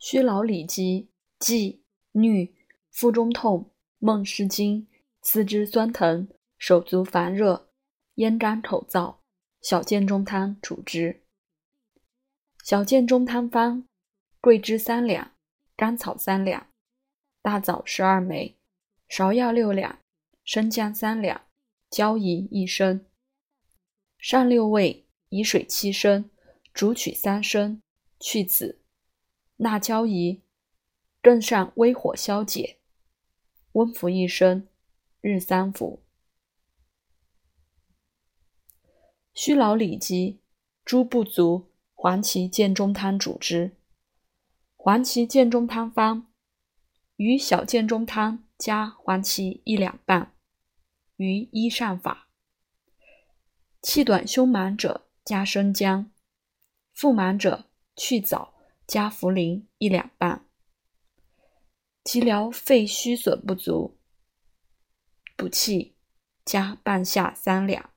[0.00, 1.82] 虚劳里疾，悸、
[2.14, 2.50] 衄、
[2.90, 4.88] 腹中痛、梦失惊、
[5.20, 6.26] 四肢酸疼、
[6.56, 7.68] 手足烦热、
[8.14, 9.16] 咽干口燥，
[9.60, 11.22] 小建中汤主之。
[12.64, 13.86] 小建中汤方：
[14.40, 15.32] 桂枝三两，
[15.76, 16.68] 甘草三两，
[17.42, 18.56] 大枣十二枚，
[19.06, 19.98] 芍药六两，
[20.44, 21.42] 生姜三两，
[21.90, 23.04] 椒夷一升。
[24.18, 26.30] 上六味，以水七升，
[26.72, 27.82] 煮取三升，
[28.18, 28.80] 去籽。
[29.60, 30.40] 辣椒夷，
[31.20, 32.78] 更上微火消解，
[33.72, 34.66] 温服一升，
[35.20, 36.02] 日三服。
[39.34, 40.40] 虚劳里疾，
[40.82, 43.76] 诸不足，黄芪建中汤主之。
[44.76, 46.32] 黄芪建中汤方：
[47.16, 50.34] 于小建中汤加黄芪一两半。
[51.16, 52.28] 于一上法。
[53.82, 56.10] 气短胸满者加生姜，
[56.94, 58.49] 腹满者去枣。
[58.90, 60.48] 加茯苓一两半，
[62.02, 63.96] 及疗肺虚损不足，
[65.36, 65.94] 补气
[66.44, 67.90] 加半夏三两。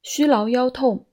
[0.00, 1.06] 虚劳腰痛、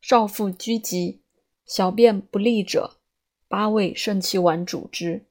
[0.00, 1.22] 少腹拘急、
[1.64, 3.00] 小便不利者，
[3.46, 5.28] 八味肾气丸主之。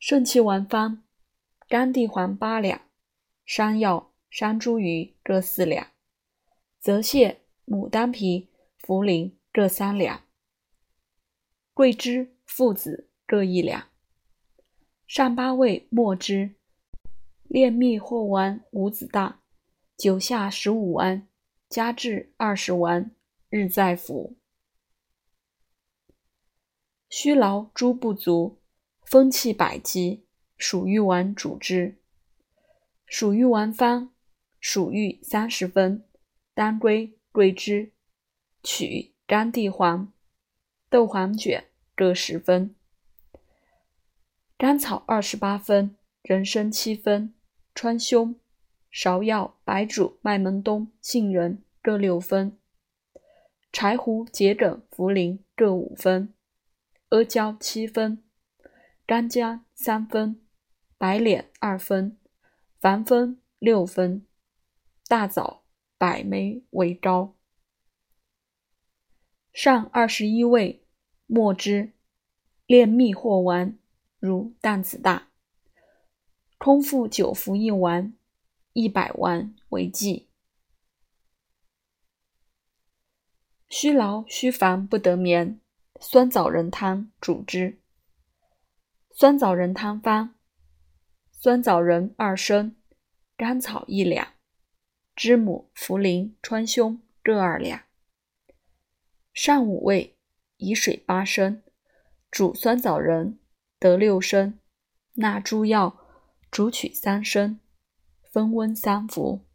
[0.00, 1.04] 肾气丸方：
[1.68, 2.90] 甘地黄八两，
[3.44, 5.92] 山药、山茱萸各四两，
[6.80, 7.45] 泽泻。
[7.66, 8.48] 牡丹皮、
[8.80, 10.22] 茯苓各三两，
[11.74, 13.88] 桂枝、附子各一两。
[15.08, 16.54] 上八味末之，
[17.42, 19.40] 炼蜜或丸五子大，
[19.96, 21.26] 九下十五丸，
[21.68, 23.10] 加至二十丸，
[23.48, 24.36] 日再服。
[27.08, 28.60] 虚劳诸不足，
[29.02, 30.24] 风气百疾，
[30.56, 32.00] 蜀玉丸主之。
[33.06, 34.14] 蜀玉丸方：
[34.60, 36.04] 蜀玉三十分，
[36.54, 37.18] 当归。
[37.36, 37.92] 桂枝、
[38.62, 40.10] 取甘地黄、
[40.88, 42.74] 豆黄卷各十分，
[44.56, 47.34] 甘草二十八分，人参七分，
[47.74, 48.36] 川芎、
[48.90, 52.56] 芍药、白术、麦门冬、杏仁各六分，
[53.70, 56.32] 柴胡、桔梗、茯苓各五分，
[57.10, 58.24] 阿胶七分，
[59.06, 60.40] 干姜三分，
[60.96, 62.16] 白脸二分，
[62.80, 64.26] 防风六分，
[65.06, 65.65] 大枣。
[65.98, 67.36] 百枚为高。
[69.52, 70.84] 上二十一味，
[71.26, 71.92] 末之，
[72.66, 73.78] 炼蜜或丸，
[74.18, 75.28] 如担子大。
[76.58, 78.14] 空腹久服一丸，
[78.74, 80.28] 一百丸为剂。
[83.68, 85.60] 虚劳虚烦不得眠，
[86.00, 87.80] 酸枣仁汤主之。
[89.10, 90.34] 酸枣仁汤方：
[91.32, 92.76] 酸枣仁二升，
[93.36, 94.35] 甘草一两。
[95.16, 97.84] 知母、茯苓、川芎各二两。
[99.32, 100.18] 上五味，
[100.58, 101.62] 以水八升，
[102.30, 103.38] 煮酸枣仁，
[103.78, 104.58] 得六升，
[105.14, 105.96] 纳诸药，
[106.50, 107.58] 煮取三升，
[108.30, 109.45] 分温三服。